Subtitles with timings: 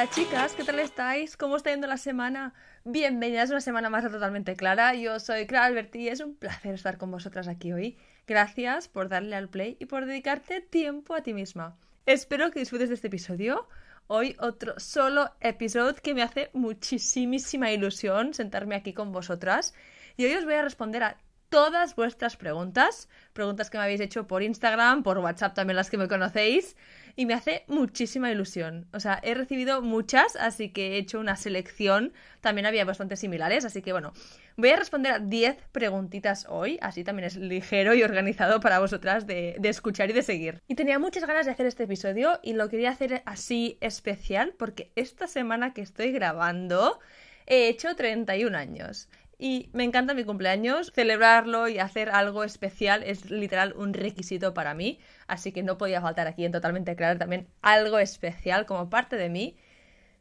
[0.00, 1.36] Hola chicas, ¿qué tal estáis?
[1.36, 2.54] ¿Cómo está yendo la semana?
[2.84, 4.94] Bienvenidas una semana más Totalmente Clara.
[4.94, 7.98] Yo soy Clara Alberti y es un placer estar con vosotras aquí hoy.
[8.26, 11.76] Gracias por darle al play y por dedicarte tiempo a ti misma.
[12.06, 13.68] Espero que disfrutes de este episodio.
[14.06, 19.74] Hoy otro solo episodio que me hace muchísima ilusión sentarme aquí con vosotras.
[20.16, 21.18] Y hoy os voy a responder a
[21.50, 25.98] todas vuestras preguntas, preguntas que me habéis hecho por Instagram, por WhatsApp también las que
[25.98, 26.76] me conocéis,
[27.16, 28.86] y me hace muchísima ilusión.
[28.92, 33.64] O sea, he recibido muchas, así que he hecho una selección, también había bastante similares,
[33.64, 34.12] así que bueno,
[34.56, 39.26] voy a responder a 10 preguntitas hoy, así también es ligero y organizado para vosotras
[39.26, 40.60] de, de escuchar y de seguir.
[40.68, 44.90] Y tenía muchas ganas de hacer este episodio y lo quería hacer así especial porque
[44.96, 46.98] esta semana que estoy grabando
[47.46, 49.08] he hecho 31 años
[49.40, 50.92] y me encanta mi cumpleaños.
[50.94, 56.02] Celebrarlo y hacer algo especial es literal un requisito para mí, así que no podía
[56.02, 59.56] faltar aquí en Totalmente Claro también algo especial como parte de mí.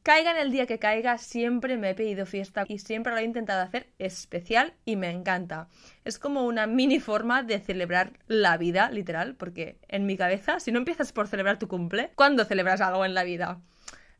[0.01, 3.23] Caiga en el día que caiga, siempre me he pedido fiesta y siempre lo he
[3.23, 5.67] intentado hacer especial y me encanta.
[6.05, 10.71] Es como una mini forma de celebrar la vida, literal, porque en mi cabeza, si
[10.71, 13.59] no empiezas por celebrar tu cumple, ¿cuándo celebras algo en la vida?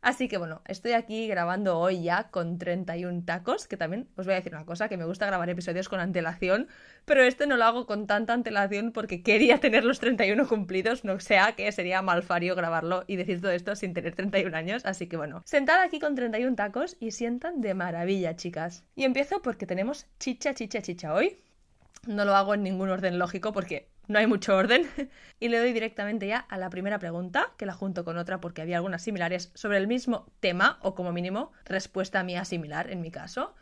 [0.02, 4.32] Así que bueno, estoy aquí grabando hoy ya con 31 tacos, que también os voy
[4.32, 6.68] a decir una cosa, que me gusta grabar episodios con antelación,
[7.04, 11.20] pero este no lo hago con tanta antelación porque quería tener los 31 cumplidos, no
[11.20, 15.18] sea que sería malfario grabarlo y decir todo esto sin tener 31 años, así que
[15.18, 18.84] bueno, sentada aquí con 31 tacos y sientan de maravilla, chicas.
[18.96, 21.36] Y empiezo porque tenemos chicha, chicha, chicha hoy.
[22.06, 24.86] No lo hago en ningún orden lógico porque no hay mucho orden.
[25.40, 28.60] y le doy directamente ya a la primera pregunta, que la junto con otra porque
[28.60, 33.12] había algunas similares sobre el mismo tema, o como mínimo, respuesta mía similar en mi
[33.12, 33.54] caso.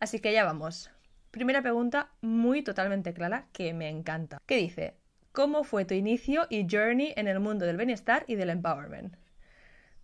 [0.00, 0.90] Así que ya vamos.
[1.30, 4.38] Primera pregunta muy totalmente clara que me encanta.
[4.46, 4.94] ¿Qué dice?
[5.32, 9.16] ¿Cómo fue tu inicio y journey en el mundo del bienestar y del empowerment?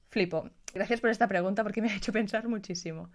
[0.08, 0.48] Flipo.
[0.72, 3.10] Gracias por esta pregunta porque me ha hecho pensar muchísimo.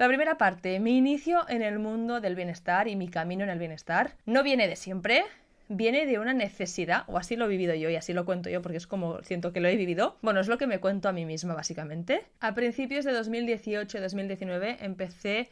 [0.00, 3.58] La primera parte, mi inicio en el mundo del bienestar y mi camino en el
[3.58, 5.24] bienestar, no viene de siempre,
[5.70, 8.60] viene de una necesidad, o así lo he vivido yo y así lo cuento yo
[8.60, 10.18] porque es como siento que lo he vivido.
[10.20, 12.26] Bueno, es lo que me cuento a mí misma básicamente.
[12.40, 15.48] A principios de 2018-2019 empecé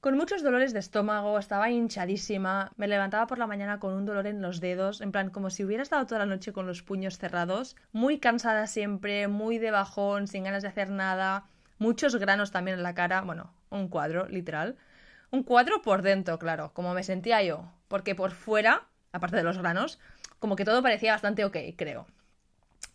[0.00, 4.26] con muchos dolores de estómago, estaba hinchadísima, me levantaba por la mañana con un dolor
[4.26, 7.18] en los dedos, en plan como si hubiera estado toda la noche con los puños
[7.18, 11.44] cerrados, muy cansada siempre, muy de bajón, sin ganas de hacer nada,
[11.76, 14.76] muchos granos también en la cara, bueno, un cuadro, literal.
[15.30, 19.58] Un cuadro por dentro, claro, como me sentía yo, porque por fuera aparte de los
[19.58, 19.98] granos,
[20.38, 22.06] como que todo parecía bastante ok, creo.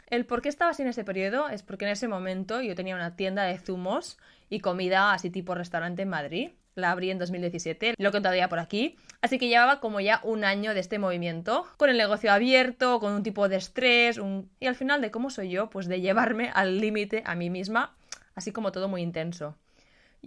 [0.07, 2.95] El por qué estaba así en ese periodo es porque en ese momento yo tenía
[2.95, 4.17] una tienda de zumos
[4.49, 6.51] y comida así tipo restaurante en Madrid.
[6.75, 8.97] La abrí en 2017, lo he contado ya por aquí.
[9.21, 13.13] Así que llevaba como ya un año de este movimiento, con el negocio abierto, con
[13.13, 14.19] un tipo de estrés,
[14.59, 17.95] y al final de cómo soy yo, pues de llevarme al límite a mí misma,
[18.35, 19.55] así como todo muy intenso.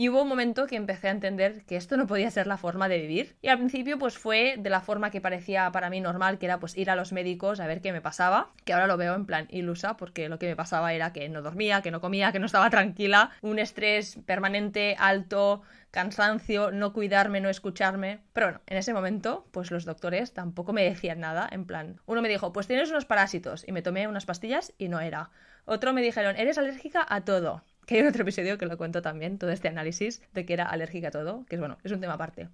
[0.00, 2.88] Y hubo un momento que empecé a entender que esto no podía ser la forma
[2.88, 3.34] de vivir.
[3.42, 6.60] Y al principio pues fue de la forma que parecía para mí normal, que era
[6.60, 9.26] pues ir a los médicos a ver qué me pasaba, que ahora lo veo en
[9.26, 12.38] plan ilusa porque lo que me pasaba era que no dormía, que no comía, que
[12.38, 18.20] no estaba tranquila, un estrés permanente, alto, cansancio, no cuidarme, no escucharme.
[18.34, 22.22] Pero bueno, en ese momento, pues los doctores tampoco me decían nada, en plan, uno
[22.22, 25.30] me dijo, pues tienes unos parásitos, y me tomé unas pastillas y no era.
[25.64, 29.38] Otro me dijeron, eres alérgica a todo que hay otro episodio que lo cuento también,
[29.38, 32.14] todo este análisis de que era alérgica a todo, que es bueno, es un tema
[32.14, 32.50] aparte.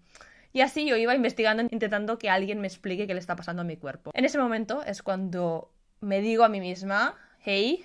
[0.53, 3.65] Y así yo iba investigando, intentando que alguien me explique qué le está pasando a
[3.65, 4.12] mi cuerpo.
[4.15, 7.84] En ese momento es cuando me digo a mí misma, hey,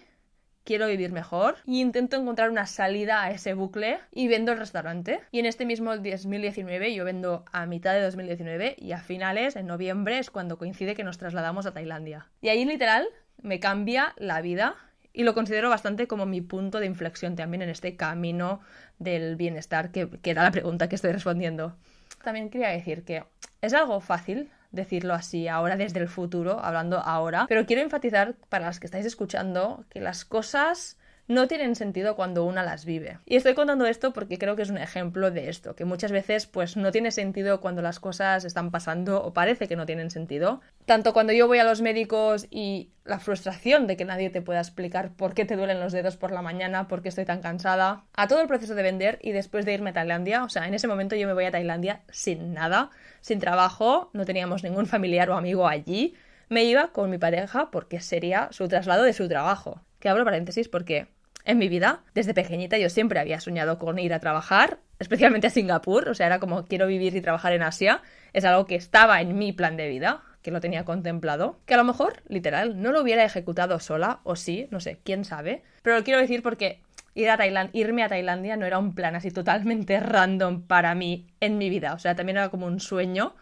[0.64, 5.22] quiero vivir mejor y intento encontrar una salida a ese bucle y vendo el restaurante.
[5.32, 9.66] Y en este mismo 2019 yo vendo a mitad de 2019 y a finales, en
[9.66, 12.30] noviembre, es cuando coincide que nos trasladamos a Tailandia.
[12.42, 13.08] Y ahí literal
[13.42, 14.76] me cambia la vida
[15.20, 18.62] y lo considero bastante como mi punto de inflexión también en este camino
[19.00, 21.76] del bienestar, que, que era la pregunta que estoy respondiendo.
[22.24, 23.26] También quería decir que
[23.62, 28.68] es algo fácil decirlo así ahora desde el futuro, hablando ahora, pero quiero enfatizar para
[28.68, 30.98] las que estáis escuchando que las cosas
[31.30, 33.20] no tienen sentido cuando una las vive.
[33.28, 36.48] Y estoy contando esto porque creo que es un ejemplo de esto, que muchas veces
[36.48, 40.62] pues no tiene sentido cuando las cosas están pasando o parece que no tienen sentido.
[40.86, 44.60] Tanto cuando yo voy a los médicos y la frustración de que nadie te pueda
[44.60, 48.06] explicar por qué te duelen los dedos por la mañana, por qué estoy tan cansada,
[48.16, 50.74] a todo el proceso de vender y después de irme a Tailandia, o sea, en
[50.74, 52.90] ese momento yo me voy a Tailandia sin nada,
[53.22, 56.16] sin trabajo, no teníamos ningún familiar o amigo allí,
[56.50, 59.84] me iba con mi pareja porque sería su traslado de su trabajo.
[60.00, 61.08] Que abro paréntesis porque
[61.50, 62.04] en mi vida.
[62.14, 66.28] Desde pequeñita yo siempre había soñado con ir a trabajar, especialmente a Singapur, o sea,
[66.28, 68.02] era como quiero vivir y trabajar en Asia.
[68.34, 71.78] Es algo que estaba en mi plan de vida, que lo tenía contemplado, que a
[71.78, 75.64] lo mejor, literal, no lo hubiera ejecutado sola, o sí, no sé, quién sabe.
[75.82, 76.82] Pero lo quiero decir porque
[77.16, 81.28] ir a Tailandia, irme a Tailandia no era un plan así totalmente random para mí
[81.40, 81.94] en mi vida.
[81.94, 83.36] O sea, también era como un sueño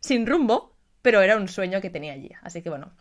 [0.00, 2.30] sin rumbo, pero era un sueño que tenía allí.
[2.42, 2.92] Así que bueno,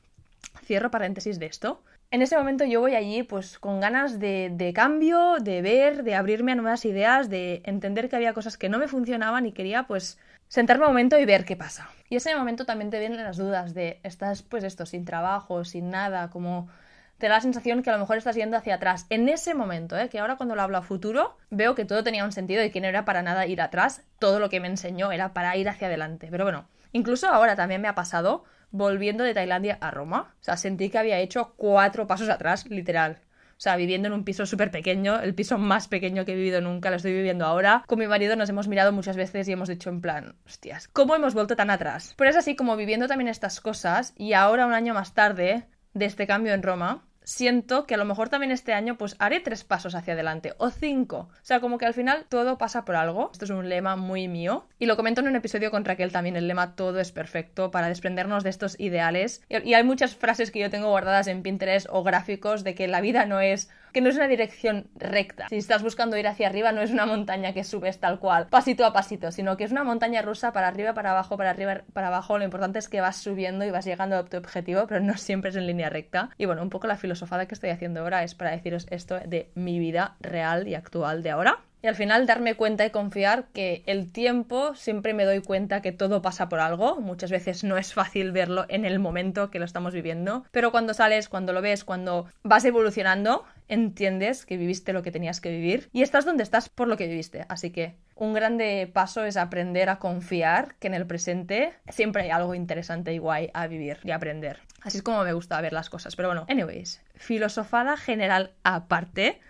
[0.64, 1.84] cierro paréntesis de esto.
[2.12, 6.16] En ese momento yo voy allí pues con ganas de, de, cambio, de ver, de
[6.16, 9.84] abrirme a nuevas ideas, de entender que había cosas que no me funcionaban y quería
[9.88, 10.18] pues
[10.48, 11.90] sentarme un momento y ver qué pasa.
[12.10, 15.90] Y ese momento también te vienen las dudas de estás pues esto sin trabajo, sin
[15.90, 16.70] nada, como
[17.18, 19.06] te da la sensación que a lo mejor estás yendo hacia atrás.
[19.10, 20.10] En ese momento, ¿eh?
[20.10, 22.82] que ahora cuando lo hablo a futuro, veo que todo tenía un sentido y que
[22.82, 25.88] no era para nada ir atrás, todo lo que me enseñó era para ir hacia
[25.88, 26.28] adelante.
[26.30, 28.44] Pero bueno, incluso ahora también me ha pasado
[28.76, 30.36] volviendo de Tailandia a Roma.
[30.40, 33.22] O sea, sentí que había hecho cuatro pasos atrás, literal.
[33.58, 36.60] O sea, viviendo en un piso súper pequeño, el piso más pequeño que he vivido
[36.60, 37.84] nunca, lo estoy viviendo ahora.
[37.88, 41.16] Con mi marido nos hemos mirado muchas veces y hemos dicho en plan, hostias, ¿cómo
[41.16, 42.14] hemos vuelto tan atrás?
[42.18, 46.06] Pero es así como viviendo también estas cosas y ahora un año más tarde de
[46.06, 49.66] este cambio en Roma, siento que a lo mejor también este año pues haré tres
[49.66, 51.28] pasos hacia adelante o cinco.
[51.34, 53.30] O sea, como que al final todo pasa por algo.
[53.34, 54.68] Esto es un lema muy mío.
[54.80, 57.90] Y lo comento en un episodio con Raquel también, el lema todo es perfecto para
[57.90, 59.42] desprendernos de estos ideales.
[59.50, 63.02] Y hay muchas frases que yo tengo guardadas en Pinterest o gráficos de que la
[63.02, 65.48] vida no es que no es una dirección recta.
[65.48, 68.84] Si estás buscando ir hacia arriba, no es una montaña que subes tal cual, pasito
[68.86, 72.08] a pasito, sino que es una montaña rusa para arriba, para abajo, para arriba, para
[72.08, 72.38] abajo.
[72.38, 75.52] Lo importante es que vas subiendo y vas llegando a tu objetivo, pero no siempre
[75.52, 76.30] es en línea recta.
[76.38, 79.50] Y bueno, un poco la filosofada que estoy haciendo ahora es para deciros esto de
[79.56, 83.84] mi vida real y actual de ahora y al final darme cuenta y confiar que
[83.86, 87.00] el tiempo siempre me doy cuenta que todo pasa por algo.
[87.00, 90.96] Muchas veces no es fácil verlo en el momento que lo estamos viviendo, pero cuando
[90.96, 95.90] sales, cuando lo ves, cuando vas evolucionando, entiendes que viviste lo que tenías que vivir
[95.92, 97.46] y estás donde estás por lo que viviste.
[97.50, 102.30] Así que un grande paso es aprender a confiar que en el presente siempre hay
[102.30, 104.60] algo interesante y guay a vivir y aprender.
[104.82, 106.16] Así es como me gusta ver las cosas.
[106.16, 109.42] Pero bueno, anyways, filosofada general aparte.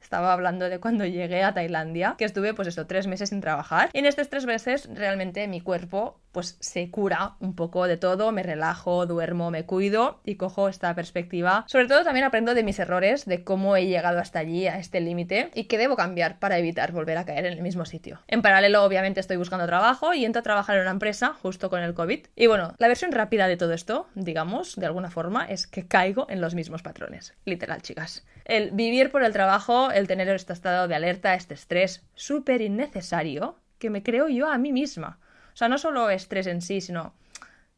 [0.00, 3.88] Estaba hablando de cuando llegué a Tailandia, que estuve pues eso, tres meses sin trabajar.
[3.92, 8.32] Y en estos tres meses realmente mi cuerpo pues se cura un poco de todo,
[8.32, 11.64] me relajo, duermo, me cuido y cojo esta perspectiva.
[11.68, 15.00] Sobre todo también aprendo de mis errores, de cómo he llegado hasta allí, a este
[15.00, 18.20] límite y qué debo cambiar para evitar volver a caer en el mismo sitio.
[18.26, 21.80] En paralelo obviamente estoy buscando trabajo y entro a trabajar en una empresa justo con
[21.80, 22.26] el COVID.
[22.34, 26.26] Y bueno, la versión rápida de todo esto, digamos, de alguna forma, es que caigo
[26.30, 27.34] en los mismos patrones.
[27.44, 28.24] Literal, chicas.
[28.44, 33.56] El vivir por el trabajo, el tener este estado de alerta, este estrés súper innecesario
[33.78, 35.18] que me creo yo a mí misma.
[35.52, 37.14] O sea, no solo estrés en sí, sino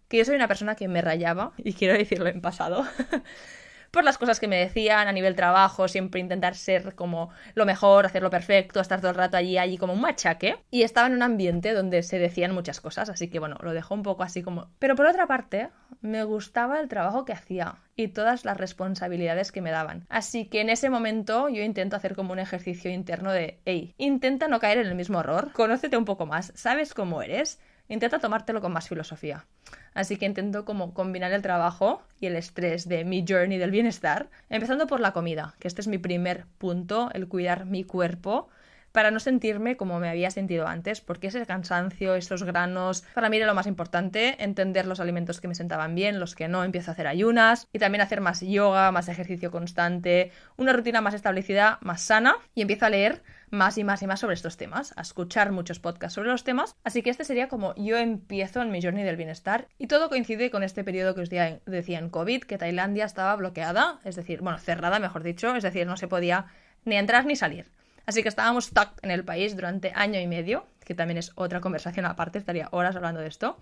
[0.09, 2.87] que yo soy una persona que me rayaba, y quiero decirlo en pasado,
[3.95, 8.05] por las cosas que me decían a nivel trabajo, siempre intentar ser como lo mejor,
[8.05, 10.57] hacerlo perfecto, estar todo el rato allí, allí como un machaque.
[10.73, 13.95] Y estaba en un ambiente donde se decían muchas cosas, así que bueno, lo dejó
[13.95, 14.69] un poco así como...
[14.81, 15.71] Pero por otra parte,
[16.01, 20.07] me gustaba el trabajo que hacía y todas las responsabilidades que me daban.
[20.09, 24.49] Así que en ese momento yo intento hacer como un ejercicio interno de, hey, intenta
[24.49, 28.61] no caer en el mismo error, conócete un poco más, sabes cómo eres, intenta tomártelo
[28.61, 29.47] con más filosofía.
[29.95, 34.29] Así que intento como combinar el trabajo y el estrés de mi journey del bienestar,
[34.51, 38.49] empezando por la comida, que este es mi primer punto, el cuidar mi cuerpo
[38.95, 43.39] para no sentirme como me había sentido antes, porque ese cansancio, esos granos, para mí
[43.39, 46.93] era lo más importante, entender los alimentos que me sentaban bien, los que no, empiezo
[46.93, 51.79] a hacer ayunas y también hacer más yoga, más ejercicio constante, una rutina más establecida,
[51.81, 55.03] más sana y empiezo a leer más y más y más sobre estos temas, a
[55.03, 58.81] escuchar muchos podcasts sobre los temas, así que este sería como yo empiezo en mi
[58.81, 62.59] journey del bienestar y todo coincide con este periodo que os decía en COVID, que
[62.59, 66.47] Tailandia estaba bloqueada, es decir, bueno, cerrada mejor dicho, es decir, no se podía
[66.85, 67.67] ni entrar ni salir.
[68.07, 71.61] Así que estábamos stuck en el país durante año y medio, que también es otra
[71.61, 73.59] conversación aparte, estaría horas hablando de esto.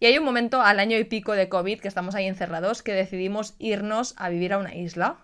[0.00, 2.92] Y hay un momento al año y pico de COVID que estamos ahí encerrados que
[2.92, 5.16] decidimos irnos a vivir a una isla.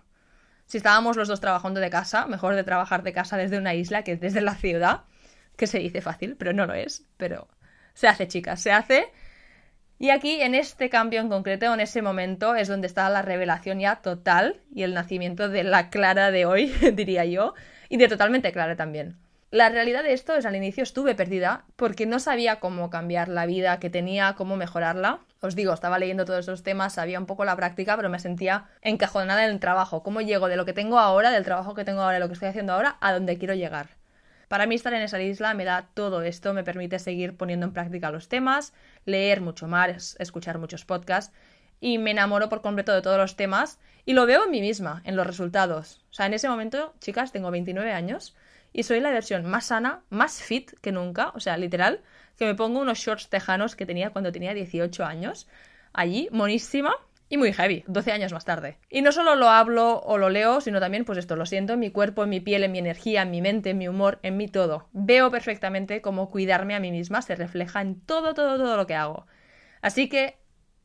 [0.67, 4.05] Si estábamos los dos trabajando de casa, mejor de trabajar de casa desde una isla
[4.05, 5.03] que desde la ciudad,
[5.57, 7.49] que se dice fácil, pero no lo es, pero
[7.95, 9.13] se hace, chicas, se hace.
[9.99, 13.81] Y aquí, en este cambio en concreto, en ese momento, es donde está la revelación
[13.81, 17.53] ya total y el nacimiento de la Clara de hoy, diría yo,
[17.91, 19.19] y de totalmente clara también.
[19.51, 23.47] La realidad de esto es al inicio estuve perdida porque no sabía cómo cambiar la
[23.47, 25.19] vida que tenía, cómo mejorarla.
[25.41, 28.67] Os digo, estaba leyendo todos esos temas, sabía un poco la práctica, pero me sentía
[28.81, 30.05] encajonada en el trabajo.
[30.05, 32.35] ¿Cómo llego de lo que tengo ahora, del trabajo que tengo ahora, de lo que
[32.35, 33.89] estoy haciendo ahora, a donde quiero llegar?
[34.47, 37.73] Para mí estar en esa isla me da todo esto, me permite seguir poniendo en
[37.73, 38.73] práctica los temas,
[39.05, 41.35] leer mucho más, escuchar muchos podcasts
[41.81, 45.02] y me enamoro por completo de todos los temas y lo veo en mí misma,
[45.05, 46.00] en los resultados.
[46.11, 48.35] O sea, en ese momento, chicas, tengo 29 años
[48.73, 52.00] y soy la versión más sana, más fit que nunca, o sea, literal,
[52.37, 55.47] que me pongo unos shorts tejanos que tenía cuando tenía 18 años,
[55.93, 56.93] allí, monísima,
[57.29, 58.79] Y muy heavy, 12 años más tarde.
[58.88, 61.79] Y no solo lo hablo o lo leo, sino también, pues esto, lo siento en
[61.79, 64.37] mi cuerpo, en mi piel, en mi energía, en mi mente, en mi humor, en
[64.37, 64.88] mi todo.
[64.93, 68.97] Veo perfectamente cómo cuidarme a mí misma se refleja en todo, todo, todo lo que
[68.97, 69.29] hago.
[69.83, 70.40] Así que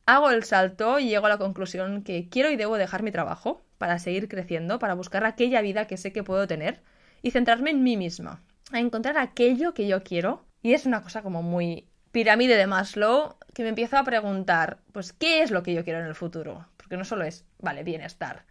[0.06, 3.62] hago el salto y llego a la conclusión que quiero y debo dejar mi trabajo
[3.78, 6.80] para seguir creciendo, para buscar aquella vida que sé que puedo tener
[7.22, 8.40] y centrarme en mí misma,
[8.72, 10.44] a encontrar aquello que yo quiero.
[10.62, 15.12] Y es una cosa como muy pirámide de Maslow que me empiezo a preguntar, pues,
[15.12, 16.66] ¿qué es lo que yo quiero en el futuro?
[16.76, 18.44] Porque no solo es, vale, bienestar.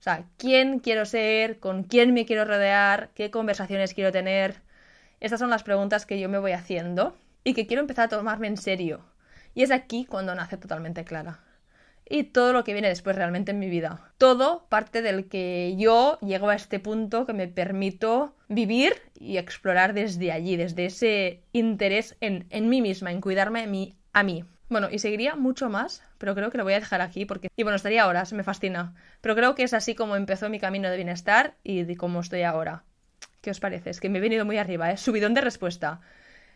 [0.00, 1.60] O sea, ¿quién quiero ser?
[1.60, 3.10] ¿Con quién me quiero rodear?
[3.14, 4.62] ¿Qué conversaciones quiero tener?
[5.20, 8.48] Estas son las preguntas que yo me voy haciendo y que quiero empezar a tomarme
[8.48, 9.04] en serio.
[9.54, 11.40] Y es aquí cuando nace totalmente clara
[12.12, 14.12] y todo lo que viene después realmente en mi vida.
[14.18, 19.94] Todo parte del que yo llego a este punto que me permito vivir y explorar
[19.94, 24.44] desde allí, desde ese interés en, mí misma, en cuidarme a mí, a mí.
[24.68, 27.48] Bueno, y seguiría mucho más, pero creo que lo voy a dejar aquí porque...
[27.56, 28.94] Y bueno, estaría horas, me fascina.
[29.20, 32.42] Pero creo que es así como empezó mi camino de bienestar y de cómo estoy
[32.42, 32.84] ahora.
[33.40, 33.90] ¿Qué os parece?
[33.90, 34.96] Es que me he venido muy arriba, ¿eh?
[34.96, 36.00] Subidón de respuesta.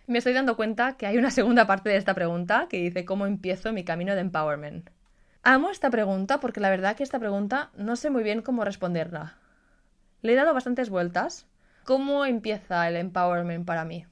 [0.08, 3.26] Me estoy dando cuenta que hay una segunda parte de esta pregunta que dice cómo
[3.26, 4.90] empiezo mi camino de empowerment.
[5.42, 9.38] Amo esta pregunta porque la verdad que esta pregunta no sé muy bien cómo responderla.
[10.22, 11.48] Le he dado bastantes vueltas.
[11.82, 14.06] ¿Cómo empieza el empowerment para mí?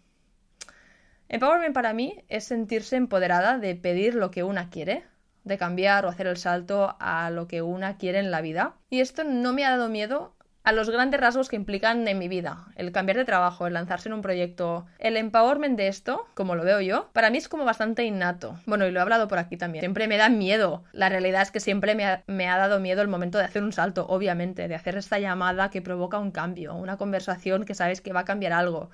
[1.28, 5.04] Empowerment para mí es sentirse empoderada de pedir lo que una quiere,
[5.44, 8.74] de cambiar o hacer el salto a lo que una quiere en la vida.
[8.90, 12.26] Y esto no me ha dado miedo a los grandes rasgos que implican en mi
[12.26, 12.64] vida.
[12.74, 16.64] El cambiar de trabajo, el lanzarse en un proyecto, el empowerment de esto, como lo
[16.64, 18.58] veo yo, para mí es como bastante innato.
[18.64, 19.82] Bueno, y lo he hablado por aquí también.
[19.82, 20.82] Siempre me da miedo.
[20.92, 23.62] La realidad es que siempre me ha, me ha dado miedo el momento de hacer
[23.62, 28.00] un salto, obviamente, de hacer esta llamada que provoca un cambio, una conversación que sabes
[28.00, 28.90] que va a cambiar algo.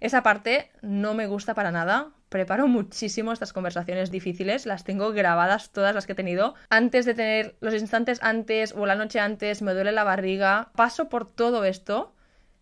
[0.00, 2.10] Esa parte no me gusta para nada.
[2.28, 6.54] Preparo muchísimo estas conversaciones difíciles, las tengo grabadas todas las que he tenido.
[6.70, 10.70] Antes de tener los instantes antes o la noche antes, me duele la barriga.
[10.76, 12.14] Paso por todo esto,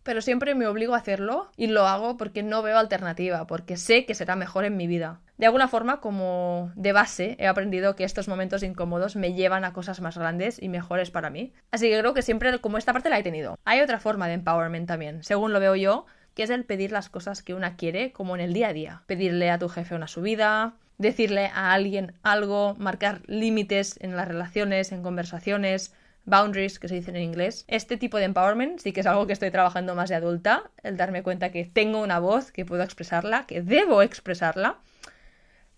[0.02, 4.06] pero siempre me obligo a hacerlo y lo hago porque no veo alternativa, porque sé
[4.06, 5.20] que será mejor en mi vida.
[5.36, 9.74] De alguna forma, como de base, he aprendido que estos momentos incómodos me llevan a
[9.74, 11.52] cosas más grandes y mejores para mí.
[11.70, 13.58] Así que creo que siempre como esta parte la he tenido.
[13.64, 17.08] Hay otra forma de empowerment también, según lo veo yo, que es el pedir las
[17.08, 19.02] cosas que una quiere como en el día a día.
[19.06, 24.92] Pedirle a tu jefe una subida, decirle a alguien algo, marcar límites en las relaciones,
[24.92, 25.94] en conversaciones,
[26.26, 27.64] boundaries, que se dicen en inglés.
[27.68, 30.98] Este tipo de empowerment sí que es algo que estoy trabajando más de adulta, el
[30.98, 34.76] darme cuenta que tengo una voz, que puedo expresarla, que debo expresarla.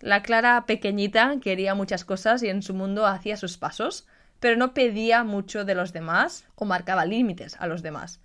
[0.01, 4.07] La Clara pequeñita quería muchas cosas y en su mundo hacía sus pasos,
[4.41, 8.19] pero no pedía mucho de los demás o marcaba límites a los demás.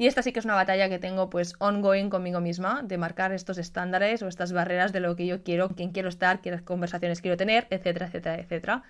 [0.00, 3.32] Y esta sí que es una batalla que tengo pues ongoing conmigo misma, de marcar
[3.32, 7.20] estos estándares o estas barreras de lo que yo quiero, quién quiero estar, qué conversaciones
[7.20, 8.82] quiero tener, etcétera, etcétera, etcétera.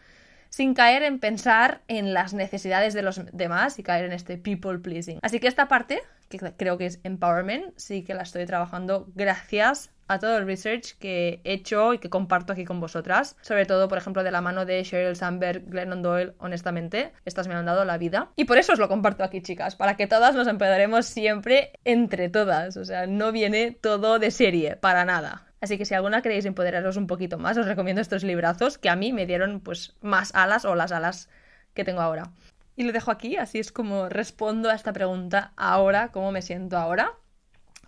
[0.50, 4.79] Sin caer en pensar en las necesidades de los demás y caer en este people
[4.79, 5.19] pleasing.
[5.21, 6.00] Así que esta parte,
[6.31, 10.97] que creo que es empowerment, sí que la estoy trabajando gracias a todo el research
[10.99, 13.37] que he hecho y que comparto aquí con vosotras.
[13.43, 17.13] Sobre todo, por ejemplo, de la mano de Sheryl Sandberg, Glennon Doyle, honestamente.
[17.25, 18.31] Estas me han dado la vida.
[18.37, 22.29] Y por eso os lo comparto aquí, chicas, para que todas nos empoderemos siempre entre
[22.29, 22.77] todas.
[22.77, 25.47] O sea, no viene todo de serie, para nada.
[25.61, 28.97] Así que si alguna queréis empoderaros un poquito más, os recomiendo estos librazos que a
[28.97, 31.29] mí me dieron pues más alas o las alas
[31.75, 32.33] que tengo ahora.
[32.77, 36.79] Y lo dejo aquí, así es como respondo a esta pregunta ahora, cómo me siento
[36.79, 37.12] ahora.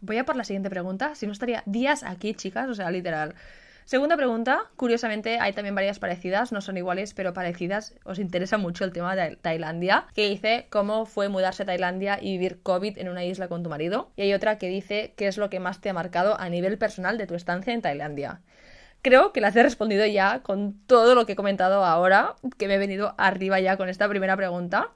[0.01, 1.15] Voy a por la siguiente pregunta.
[1.15, 3.35] Si no estaría días aquí, chicas, o sea, literal.
[3.85, 7.95] Segunda pregunta, curiosamente hay también varias parecidas, no son iguales, pero parecidas.
[8.05, 12.33] Os interesa mucho el tema de Tailandia, que dice cómo fue mudarse a Tailandia y
[12.33, 14.12] vivir COVID en una isla con tu marido.
[14.17, 16.79] Y hay otra que dice qué es lo que más te ha marcado a nivel
[16.79, 18.41] personal de tu estancia en Tailandia.
[19.02, 22.76] Creo que las he respondido ya con todo lo que he comentado ahora, que me
[22.76, 24.90] he venido arriba ya con esta primera pregunta.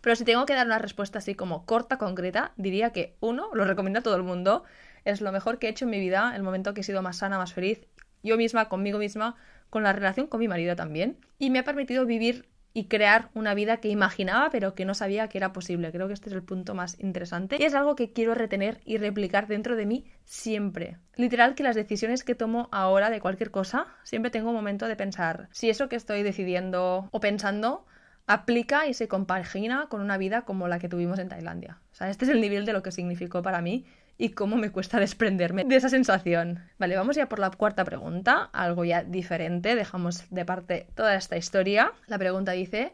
[0.00, 3.64] Pero si tengo que dar una respuesta así como corta, concreta, diría que uno, lo
[3.64, 4.62] recomiendo a todo el mundo,
[5.04, 7.16] es lo mejor que he hecho en mi vida, el momento que he sido más
[7.16, 7.86] sana, más feliz,
[8.22, 9.34] yo misma, conmigo misma,
[9.68, 13.54] con la relación con mi marido también, y me ha permitido vivir y crear una
[13.54, 15.92] vida que imaginaba pero que no sabía que era posible.
[15.92, 18.98] Creo que este es el punto más interesante y es algo que quiero retener y
[18.98, 20.98] replicar dentro de mí siempre.
[21.16, 24.96] Literal que las decisiones que tomo ahora de cualquier cosa, siempre tengo un momento de
[24.96, 27.86] pensar si eso que estoy decidiendo o pensando
[28.26, 31.78] aplica y se compagina con una vida como la que tuvimos en Tailandia.
[31.92, 33.84] O sea, este es el nivel de lo que significó para mí
[34.16, 36.60] y cómo me cuesta desprenderme de esa sensación.
[36.78, 41.36] Vale, vamos ya por la cuarta pregunta, algo ya diferente, dejamos de parte toda esta
[41.36, 41.92] historia.
[42.06, 42.92] La pregunta dice,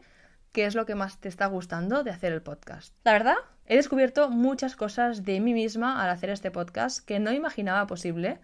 [0.51, 2.93] ¿qué es lo que más te está gustando de hacer el podcast?
[3.03, 3.35] La verdad,
[3.67, 8.39] he descubierto muchas cosas de mí misma al hacer este podcast que no imaginaba posible.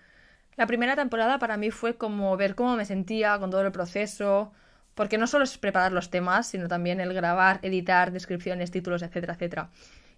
[0.55, 4.51] La primera temporada para mí fue como ver cómo me sentía con todo el proceso,
[4.97, 9.35] porque no solo es preparar los temas, sino también el grabar, editar, descripciones, títulos, etcétera,
[9.35, 9.69] etcétera.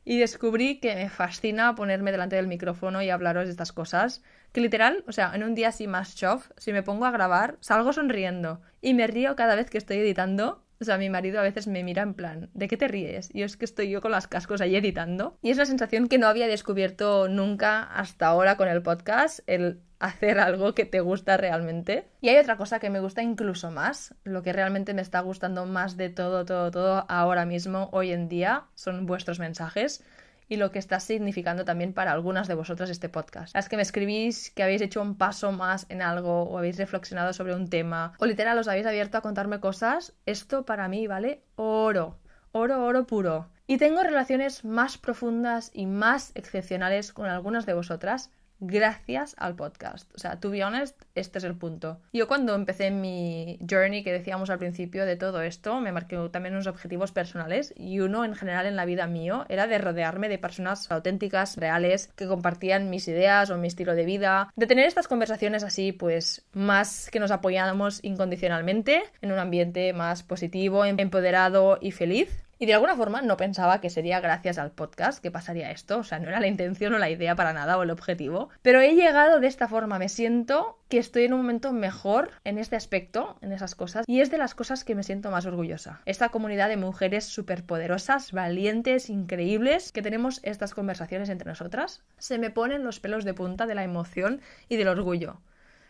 [0.06, 4.24] Y descubrí que me fascina ponerme delante del micrófono y hablaros de estas cosas.
[4.54, 7.58] Que literal, o sea, en un día así más chof, si me pongo a grabar,
[7.60, 8.62] salgo sonriendo.
[8.82, 11.84] Y me río cada vez que estoy editando o sea, mi marido a veces me
[11.84, 13.30] mira en plan, ¿de qué te ríes?
[13.34, 15.38] Y es que estoy yo con las cascos ahí editando.
[15.42, 19.82] Y es una sensación que no había descubierto nunca hasta ahora con el podcast, el
[20.00, 22.08] hacer algo que te gusta realmente.
[22.22, 25.66] Y hay otra cosa que me gusta incluso más, lo que realmente me está gustando
[25.66, 30.04] más de todo, todo, todo ahora mismo, hoy en día, son vuestros mensajes
[30.50, 33.54] y lo que está significando también para algunas de vosotras este podcast.
[33.54, 37.34] Las que me escribís que habéis hecho un paso más en algo o habéis reflexionado
[37.34, 41.44] sobre un tema o literal os habéis abierto a contarme cosas, esto para mí vale
[41.56, 42.18] oro.
[42.52, 43.52] Oro, oro puro.
[43.68, 50.14] Y tengo relaciones más profundas y más excepcionales con algunas de vosotras gracias al podcast.
[50.16, 52.00] O sea, to be honest, este es el punto.
[52.14, 56.56] Yo cuando empecé mi journey que decíamos al principio de todo esto, me marqué también
[56.56, 60.38] unos objetivos personales y uno en general en la vida mío era de rodearme de
[60.38, 65.08] personas auténticas, reales, que compartían mis ideas o mi estilo de vida, de tener estas
[65.08, 71.92] conversaciones así, pues más que nos apoyamos incondicionalmente en un ambiente más positivo, empoderado y
[71.92, 72.49] feliz.
[72.62, 76.04] Y de alguna forma no pensaba que sería gracias al podcast que pasaría esto, o
[76.04, 78.96] sea, no era la intención o la idea para nada o el objetivo, pero he
[78.96, 83.38] llegado de esta forma, me siento que estoy en un momento mejor en este aspecto,
[83.42, 86.02] en esas cosas, y es de las cosas que me siento más orgullosa.
[86.06, 92.50] Esta comunidad de mujeres superpoderosas, valientes, increíbles, que tenemos estas conversaciones entre nosotras, se me
[92.50, 95.40] ponen los pelos de punta de la emoción y del orgullo.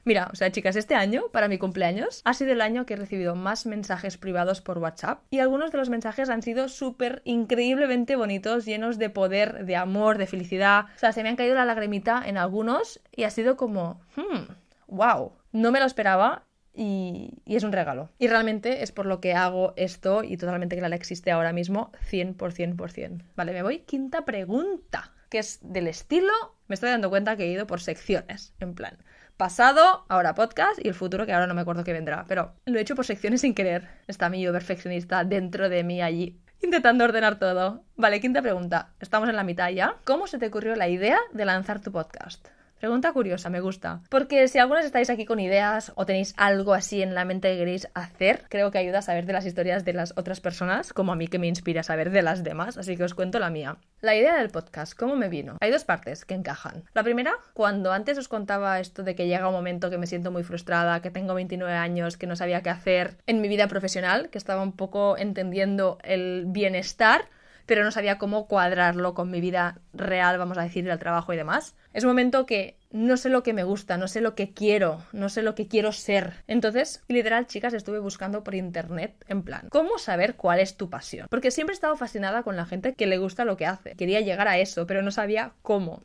[0.05, 2.97] Mira, o sea, chicas, este año, para mi cumpleaños, ha sido el año que he
[2.97, 8.15] recibido más mensajes privados por WhatsApp y algunos de los mensajes han sido súper increíblemente
[8.15, 10.85] bonitos, llenos de poder, de amor, de felicidad.
[10.95, 14.51] O sea, se me han caído la lagrimita en algunos y ha sido como, hmm,
[14.87, 18.09] wow, no me lo esperaba y, es un regalo.
[18.19, 21.91] Y realmente es por lo que hago esto y totalmente que la existe ahora mismo
[22.09, 22.91] 100%, por
[23.35, 23.79] Vale, me voy.
[23.79, 26.33] Quinta pregunta, que es del estilo...
[26.67, 28.95] Me estoy dando cuenta que he ido por secciones, en plan
[29.39, 32.25] pasado, ahora podcast y el futuro que ahora no me acuerdo que vendrá.
[32.27, 33.87] Pero lo he hecho por secciones sin querer.
[34.05, 36.41] Está mi yo perfeccionista dentro de mí allí.
[36.61, 37.85] Intentando ordenar todo.
[37.95, 38.89] Vale, quinta pregunta.
[38.99, 39.95] Estamos en la mitad ya.
[40.03, 42.49] ¿Cómo se te ocurrió la idea de lanzar tu podcast?
[42.79, 44.01] Pregunta curiosa, me gusta.
[44.09, 47.57] Porque si algunas estáis aquí con ideas o tenéis algo así en la mente que
[47.57, 51.11] queréis hacer, creo que ayuda a saber de las historias de las otras personas, como
[51.11, 53.49] a mí que me inspira a saber de las demás, así que os cuento la
[53.49, 53.75] mía.
[53.99, 55.57] La idea del podcast, ¿cómo me vino?
[55.59, 56.85] Hay dos partes que encajan.
[56.93, 60.31] La primera, cuando antes os contaba esto de que llega un momento que me siento
[60.31, 64.29] muy frustrada, que tengo 29 años, que no sabía qué hacer en mi vida profesional,
[64.29, 67.25] que estaba un poco entendiendo el bienestar,
[67.69, 71.37] pero no sabía cómo cuadrarlo con mi vida real, vamos a decir, el trabajo y
[71.37, 71.75] demás.
[71.93, 75.29] Es momento que no sé lo que me gusta, no sé lo que quiero, no
[75.29, 76.43] sé lo que quiero ser.
[76.47, 81.27] Entonces, literal, chicas, estuve buscando por internet, en plan, ¿cómo saber cuál es tu pasión?
[81.29, 83.95] Porque siempre he estado fascinada con la gente que le gusta lo que hace.
[83.95, 86.01] Quería llegar a eso, pero no sabía cómo.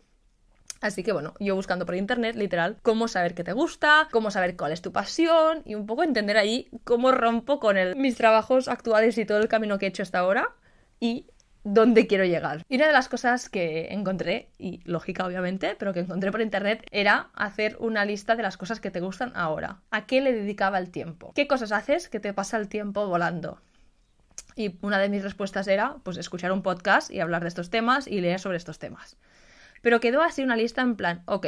[0.83, 4.55] Así que bueno, yo buscando por internet, literal, cómo saber qué te gusta, cómo saber
[4.55, 8.69] cuál es tu pasión y un poco entender ahí cómo rompo con el, mis trabajos
[8.69, 10.51] actuales y todo el camino que he hecho hasta ahora
[11.01, 11.27] y
[11.65, 12.65] dónde quiero llegar.
[12.69, 16.87] Y una de las cosas que encontré, y lógica obviamente, pero que encontré por internet,
[16.93, 19.81] era hacer una lista de las cosas que te gustan ahora.
[19.91, 21.33] ¿A qué le dedicaba el tiempo?
[21.35, 23.61] ¿Qué cosas haces que te pasa el tiempo volando?
[24.57, 28.07] Y una de mis respuestas era, pues, escuchar un podcast y hablar de estos temas
[28.07, 29.17] y leer sobre estos temas.
[29.83, 31.47] Pero quedó así una lista en plan, ok,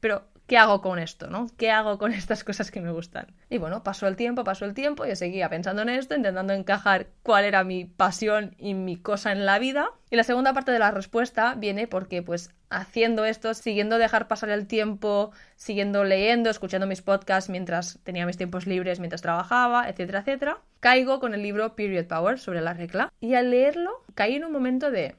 [0.00, 1.28] pero ¿qué hago con esto?
[1.28, 1.48] ¿no?
[1.56, 3.26] ¿Qué hago con estas cosas que me gustan?
[3.50, 7.08] Y bueno, pasó el tiempo, pasó el tiempo, yo seguía pensando en esto, intentando encajar
[7.22, 9.90] cuál era mi pasión y mi cosa en la vida.
[10.10, 14.50] Y la segunda parte de la respuesta viene porque, pues, haciendo esto, siguiendo dejar pasar
[14.50, 20.20] el tiempo, siguiendo leyendo, escuchando mis podcasts mientras tenía mis tiempos libres, mientras trabajaba, etcétera,
[20.20, 23.12] etcétera, caigo con el libro Period Power sobre la regla.
[23.20, 25.16] Y al leerlo, caí en un momento de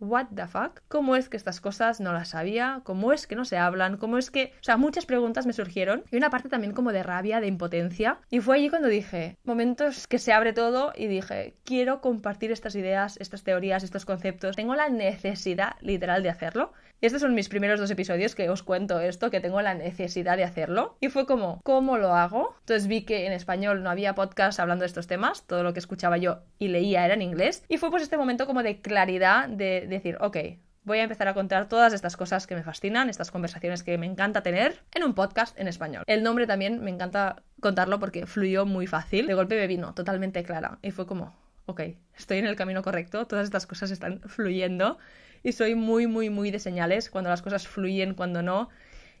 [0.00, 3.44] what the fuck, cómo es que estas cosas no las sabía, cómo es que no
[3.44, 6.72] se hablan, cómo es que, o sea, muchas preguntas me surgieron y una parte también
[6.72, 8.18] como de rabia, de impotencia.
[8.30, 12.74] Y fue allí cuando dije, momentos que se abre todo y dije, quiero compartir estas
[12.74, 14.56] ideas, estas teorías, estos conceptos.
[14.56, 16.72] Tengo la necesidad literal de hacerlo.
[17.00, 20.42] Estos son mis primeros dos episodios que os cuento esto, que tengo la necesidad de
[20.42, 20.96] hacerlo.
[20.98, 22.56] Y fue como, ¿cómo lo hago?
[22.60, 25.78] Entonces vi que en español no había podcast hablando de estos temas, todo lo que
[25.78, 27.64] escuchaba yo y leía era en inglés.
[27.68, 30.38] Y fue pues este momento como de claridad de decir, ok,
[30.82, 34.06] voy a empezar a contar todas estas cosas que me fascinan, estas conversaciones que me
[34.06, 36.02] encanta tener en un podcast en español.
[36.08, 39.28] El nombre también me encanta contarlo porque fluyó muy fácil.
[39.28, 41.82] De golpe me vino totalmente clara y fue como, ok,
[42.18, 44.98] estoy en el camino correcto, todas estas cosas están fluyendo
[45.42, 48.68] y soy muy, muy, muy de señales cuando las cosas fluyen, cuando no.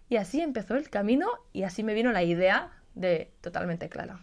[0.08, 4.20] Y así empezó el camino y así me vino la idea de totalmente clara.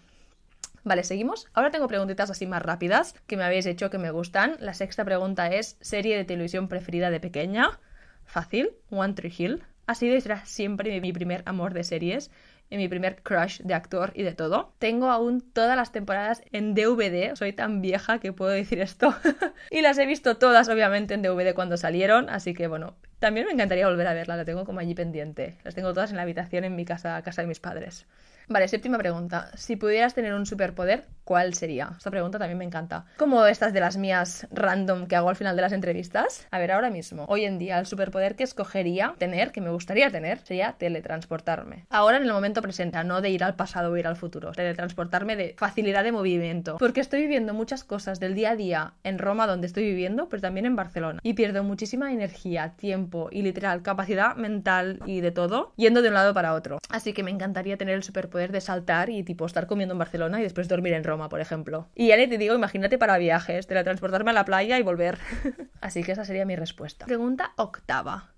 [0.84, 1.48] Vale, seguimos.
[1.54, 4.58] Ahora tengo preguntitas así más rápidas que me habéis hecho que me gustan.
[4.60, 7.80] La sexta pregunta es: ¿serie de televisión preferida de pequeña?
[8.26, 9.64] Fácil, One Tree Hill.
[9.88, 12.30] Ha sido y será siempre mi primer amor de series
[12.70, 14.74] mi primer crush de actor y de todo.
[14.80, 19.16] Tengo aún todas las temporadas en DVD, soy tan vieja que puedo decir esto.
[19.72, 23.54] y las he visto todas, obviamente, en DVD cuando salieron, así que bueno, también me
[23.54, 25.58] encantaría volver a verla, la tengo como allí pendiente.
[25.64, 28.06] Las tengo todas en la habitación en mi casa, casa de mis padres.
[28.48, 29.50] Vale, séptima pregunta.
[29.56, 31.94] Si pudieras tener un superpoder, ¿cuál sería?
[31.98, 33.06] Esta pregunta también me encanta.
[33.18, 36.46] Como estas de las mías random que hago al final de las entrevistas.
[36.52, 40.12] A ver, ahora mismo, hoy en día, el superpoder que escogería tener, que me gustaría
[40.12, 41.86] tener, sería teletransportarme.
[41.90, 44.52] Ahora en el momento presente, no de ir al pasado o ir al futuro.
[44.52, 46.78] Teletransportarme de facilidad de movimiento.
[46.78, 50.42] Porque estoy viviendo muchas cosas del día a día en Roma, donde estoy viviendo, pero
[50.42, 51.20] también en Barcelona.
[51.24, 56.14] Y pierdo muchísima energía, tiempo y literal capacidad mental y de todo yendo de un
[56.14, 56.78] lado para otro.
[56.90, 60.40] Así que me encantaría tener el superpoder de saltar y tipo estar comiendo en Barcelona
[60.40, 61.88] y después dormir en Roma, por ejemplo.
[61.96, 65.18] Y ya ni te digo, imagínate para viajes, teletransportarme a la playa y volver.
[65.82, 67.06] Así que esa sería mi respuesta.
[67.06, 68.32] Pregunta octava.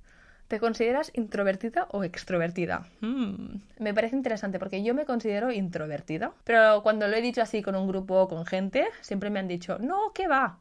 [0.47, 2.87] ¿Te consideras introvertida o extrovertida?
[3.01, 3.57] Hmm.
[3.79, 7.75] Me parece interesante porque yo me considero introvertida, pero cuando lo he dicho así con
[7.75, 10.59] un grupo o con gente, siempre me han dicho, no, ¿qué va?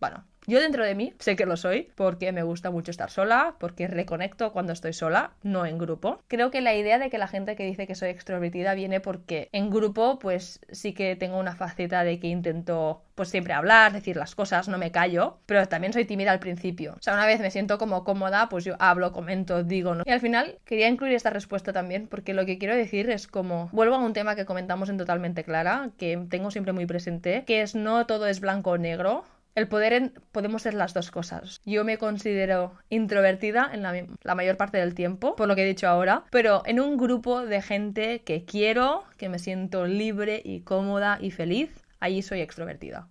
[0.00, 3.54] Bueno, yo dentro de mí sé que lo soy porque me gusta mucho estar sola,
[3.58, 6.20] porque reconecto cuando estoy sola, no en grupo.
[6.28, 9.48] Creo que la idea de que la gente que dice que soy extrovertida viene porque
[9.52, 14.16] en grupo pues sí que tengo una faceta de que intento pues siempre hablar, decir
[14.16, 16.94] las cosas, no me callo, pero también soy tímida al principio.
[16.98, 20.02] O sea, una vez me siento como cómoda, pues yo hablo, comento, digo, ¿no?
[20.06, 23.68] Y al final quería incluir esta respuesta también porque lo que quiero decir es como,
[23.72, 27.62] vuelvo a un tema que comentamos en Totalmente Clara, que tengo siempre muy presente, que
[27.62, 29.24] es no todo es blanco o negro,
[29.54, 31.60] el poder en, podemos ser las dos cosas.
[31.64, 35.66] Yo me considero introvertida en la, la, mayor parte del tiempo, por lo que he
[35.66, 40.60] dicho ahora, pero en un grupo de gente que quiero, que me siento libre y
[40.60, 43.08] cómoda y feliz, allí soy extrovertida.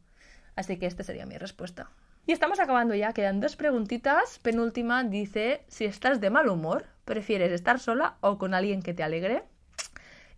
[0.56, 1.90] Así que esta sería mi respuesta.
[2.28, 4.40] Y estamos acabando ya, quedan dos preguntitas.
[4.40, 9.04] Penúltima dice, si estás de mal humor, ¿prefieres estar sola o con alguien que te
[9.04, 9.44] alegre?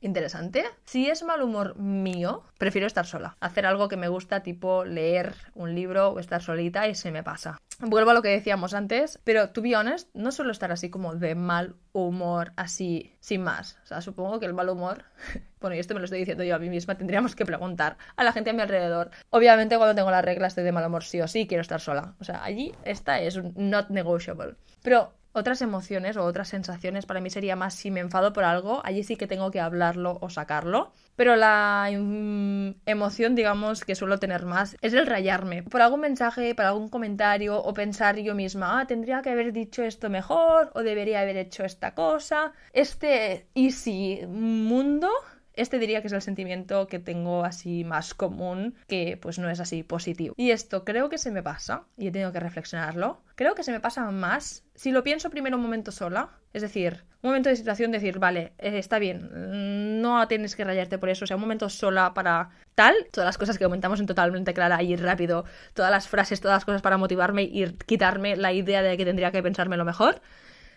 [0.03, 0.65] Interesante.
[0.85, 3.35] Si es mal humor mío, prefiero estar sola.
[3.39, 7.23] Hacer algo que me gusta, tipo leer un libro o estar solita y se me
[7.23, 7.57] pasa.
[7.79, 11.15] Vuelvo a lo que decíamos antes, pero to be honest, no suelo estar así como
[11.15, 13.77] de mal humor, así, sin más.
[13.83, 15.05] O sea, supongo que el mal humor,
[15.59, 18.23] bueno, y esto me lo estoy diciendo yo a mí misma, tendríamos que preguntar a
[18.23, 19.11] la gente a mi alrededor.
[19.31, 22.15] Obviamente, cuando tengo las reglas de mal humor, sí o sí, quiero estar sola.
[22.19, 24.55] O sea, allí esta es un not negotiable.
[24.81, 28.81] Pero otras emociones o otras sensaciones para mí sería más si me enfado por algo,
[28.85, 30.93] allí sí que tengo que hablarlo o sacarlo.
[31.15, 36.55] Pero la mm, emoción, digamos, que suelo tener más es el rayarme por algún mensaje,
[36.55, 40.81] por algún comentario o pensar yo misma, ah, tendría que haber dicho esto mejor o
[40.81, 42.53] debería haber hecho esta cosa.
[42.71, 45.09] Este easy mundo
[45.53, 49.59] este diría que es el sentimiento que tengo así más común, que pues no es
[49.59, 50.33] así positivo.
[50.37, 53.71] Y esto creo que se me pasa, y he tenido que reflexionarlo, creo que se
[53.71, 57.55] me pasa más si lo pienso primero un momento sola, es decir, un momento de
[57.55, 61.41] situación, decir, vale, eh, está bien, no tienes que rayarte por eso, o sea, un
[61.41, 65.91] momento sola para tal, todas las cosas que comentamos en totalmente clara y rápido, todas
[65.91, 69.43] las frases, todas las cosas para motivarme y quitarme la idea de que tendría que
[69.43, 70.21] pensarme lo mejor.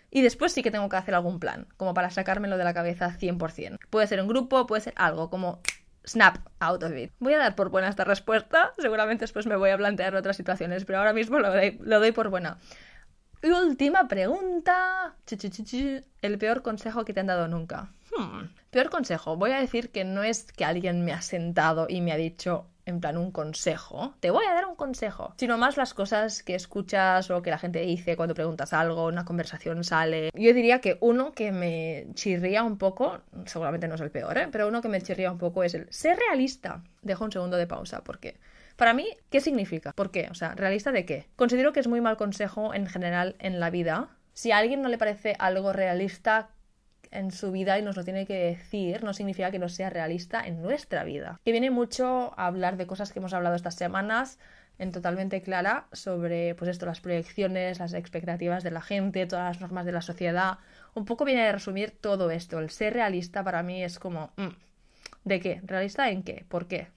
[0.09, 3.17] Y después sí que tengo que hacer algún plan, como para sacármelo de la cabeza
[3.19, 3.79] 100%.
[3.89, 5.61] Puede ser un grupo, puede ser algo, como
[6.05, 7.11] snap out of it.
[7.19, 10.85] Voy a dar por buena esta respuesta, seguramente después me voy a plantear otras situaciones,
[10.85, 12.57] pero ahora mismo lo doy, lo doy por buena.
[13.43, 15.15] Y última pregunta.
[16.21, 17.91] El peor consejo que te han dado nunca.
[18.17, 18.49] Hmm.
[18.71, 19.35] Peor consejo.
[19.35, 22.67] Voy a decir que no es que alguien me ha sentado y me ha dicho,
[22.87, 26.55] en plan un consejo, te voy a dar un consejo, sino más las cosas que
[26.55, 30.31] escuchas o que la gente dice cuando preguntas algo, una conversación sale.
[30.33, 34.47] Yo diría que uno que me chirría un poco, seguramente no es el peor, ¿eh?
[34.51, 36.81] pero uno que me chirría un poco es el ser realista.
[37.01, 38.37] Dejo un segundo de pausa porque...
[38.77, 39.91] Para mí, ¿qué significa?
[39.91, 40.27] ¿Por qué?
[40.29, 41.25] O sea, ¿realista de qué?
[41.35, 44.09] Considero que es muy mal consejo en general en la vida.
[44.33, 46.49] Si a alguien no le parece algo realista,
[47.11, 50.45] en su vida y nos lo tiene que decir, no significa que no sea realista
[50.45, 51.39] en nuestra vida.
[51.45, 54.39] Que viene mucho a hablar de cosas que hemos hablado estas semanas
[54.79, 59.61] en totalmente clara sobre pues esto, las proyecciones, las expectativas de la gente, todas las
[59.61, 60.59] normas de la sociedad.
[60.93, 62.59] Un poco viene a resumir todo esto.
[62.59, 64.49] El ser realista para mí es como mm,
[65.23, 65.61] ¿de qué?
[65.63, 66.45] ¿Realista en qué?
[66.47, 66.87] ¿Por qué?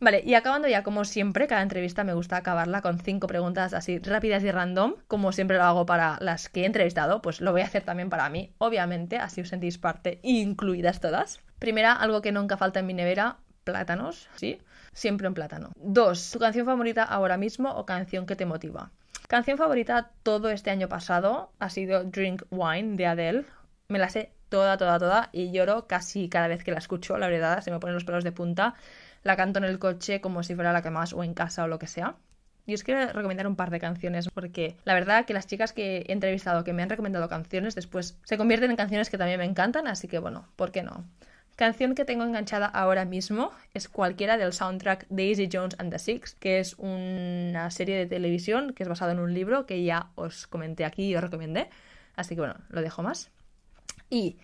[0.00, 3.98] Vale, y acabando ya, como siempre, cada entrevista me gusta acabarla con cinco preguntas así
[3.98, 7.62] rápidas y random, como siempre lo hago para las que he entrevistado, pues lo voy
[7.62, 11.40] a hacer también para mí, obviamente, así os sentís parte, incluidas todas.
[11.58, 14.60] Primera, algo que nunca falta en mi nevera, plátanos, ¿sí?
[14.92, 15.70] Siempre un plátano.
[15.76, 18.90] Dos, tu canción favorita ahora mismo o canción que te motiva.
[19.28, 23.44] Canción favorita todo este año pasado ha sido Drink Wine de Adele.
[23.88, 27.28] Me la sé toda, toda, toda, y lloro casi cada vez que la escucho, la
[27.28, 28.74] verdad, se me ponen los pelos de punta.
[29.22, 31.68] La canto en el coche como si fuera la que más, o en casa o
[31.68, 32.16] lo que sea.
[32.66, 35.98] Y os quiero recomendar un par de canciones porque la verdad que las chicas que
[35.98, 39.44] he entrevistado que me han recomendado canciones después se convierten en canciones que también me
[39.44, 41.04] encantan, así que bueno, ¿por qué no?
[41.54, 46.34] Canción que tengo enganchada ahora mismo es cualquiera del soundtrack Daisy Jones and the Six,
[46.34, 50.46] que es una serie de televisión que es basada en un libro que ya os
[50.46, 51.70] comenté aquí y os recomendé.
[52.14, 53.30] Así que bueno, lo dejo más.
[54.10, 54.36] Y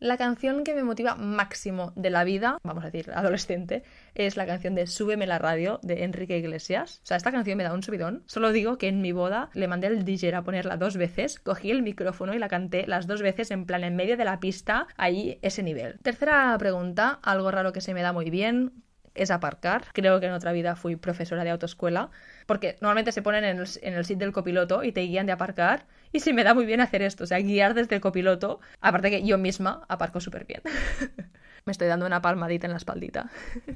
[0.00, 3.82] la canción que me motiva máximo de la vida, vamos a decir, adolescente,
[4.14, 7.00] es la canción de Súbeme la radio de Enrique Iglesias.
[7.04, 8.22] O sea, esta canción me da un subidón.
[8.24, 11.70] Solo digo que en mi boda le mandé al DJ a ponerla dos veces, cogí
[11.70, 14.86] el micrófono y la canté las dos veces en plan en medio de la pista,
[14.96, 15.98] ahí ese nivel.
[16.00, 18.72] Tercera pregunta, algo raro que se me da muy bien
[19.14, 19.84] es aparcar.
[19.92, 22.10] Creo que en otra vida fui profesora de autoescuela,
[22.50, 25.30] porque normalmente se ponen en el, en el sit del copiloto y te guían de
[25.30, 28.58] aparcar, y se me da muy bien hacer esto, o sea, guiar desde el copiloto,
[28.80, 30.60] aparte que yo misma aparco súper bien.
[31.64, 33.30] me estoy dando una palmadita en la espaldita.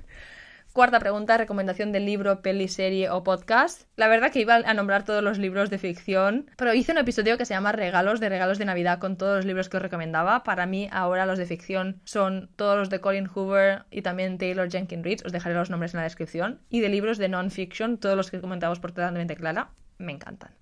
[0.74, 3.82] Cuarta pregunta, recomendación de libro, peli, serie o podcast.
[3.94, 7.38] La verdad que iba a nombrar todos los libros de ficción, pero hice un episodio
[7.38, 10.42] que se llama Regalos de regalos de Navidad con todos los libros que os recomendaba.
[10.42, 14.68] Para mí ahora los de ficción son todos los de Colin Hoover y también Taylor
[14.68, 15.20] Jenkins Reid.
[15.24, 16.60] Os dejaré los nombres en la descripción.
[16.70, 20.56] Y de libros de non-fiction, todos los que comentamos por totalmente clara, me encantan.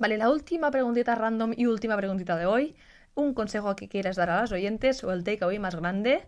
[0.00, 2.74] Vale, la última preguntita random y última preguntita de hoy.
[3.14, 6.26] Un consejo que quieras dar a las oyentes o el takeaway más grande.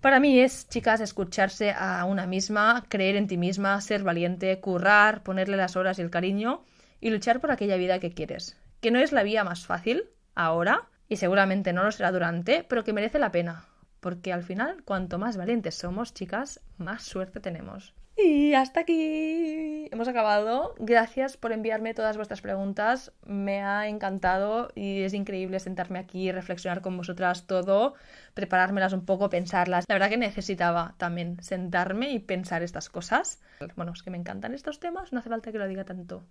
[0.00, 5.22] Para mí es, chicas, escucharse a una misma, creer en ti misma, ser valiente, currar,
[5.22, 6.64] ponerle las horas y el cariño
[7.00, 8.56] y luchar por aquella vida que quieres.
[8.80, 12.82] Que no es la vía más fácil ahora y seguramente no lo será durante, pero
[12.82, 13.66] que merece la pena.
[14.00, 17.94] Porque al final, cuanto más valientes somos, chicas, más suerte tenemos.
[18.22, 20.74] Y hasta aquí hemos acabado.
[20.78, 23.12] Gracias por enviarme todas vuestras preguntas.
[23.24, 27.94] Me ha encantado y es increíble sentarme aquí y reflexionar con vosotras todo,
[28.34, 29.84] preparármelas un poco, pensarlas.
[29.88, 33.40] La verdad que necesitaba también sentarme y pensar estas cosas.
[33.76, 36.24] Bueno, es que me encantan estos temas, no hace falta que lo diga tanto.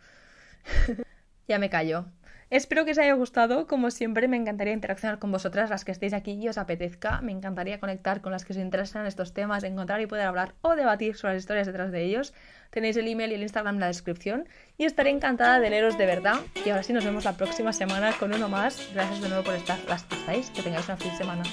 [1.47, 2.05] ya me callo.
[2.51, 3.67] Espero que os haya gustado.
[3.67, 7.21] Como siempre, me encantaría interaccionar con vosotras, las que estéis aquí y os apetezca.
[7.21, 10.75] Me encantaría conectar con las que os interesan estos temas, encontrar y poder hablar o
[10.75, 12.33] debatir sobre las historias detrás de ellos.
[12.71, 14.49] Tenéis el email y el Instagram en la descripción.
[14.77, 16.39] Y estaré encantada de leeros de verdad.
[16.65, 18.89] Y ahora sí, nos vemos la próxima semana con uno más.
[18.95, 20.49] Gracias de nuevo por estar las que estáis.
[20.49, 21.43] Que tengáis una feliz semana.